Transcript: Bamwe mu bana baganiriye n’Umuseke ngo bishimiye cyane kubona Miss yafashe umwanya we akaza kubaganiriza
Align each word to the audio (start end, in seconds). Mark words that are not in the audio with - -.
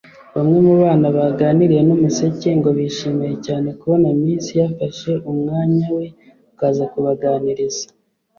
Bamwe 0.35 0.57
mu 0.67 0.73
bana 0.81 1.07
baganiriye 1.17 1.81
n’Umuseke 1.87 2.49
ngo 2.59 2.69
bishimiye 2.77 3.33
cyane 3.45 3.69
kubona 3.79 4.07
Miss 4.21 4.45
yafashe 4.59 5.11
umwanya 5.31 5.85
we 5.97 6.05
akaza 6.51 6.83
kubaganiriza 6.93 7.85